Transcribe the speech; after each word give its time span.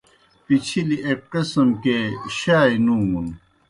پِچِھلیْ 0.45 0.97
ایْک 1.07 1.19
قِسم 1.31 1.69
کے 1.83 1.97
شائے 2.39 2.75
نُومُن۔ 2.85 3.27